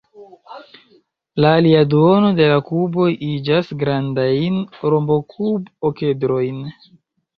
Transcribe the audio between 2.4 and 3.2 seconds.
de la kuboj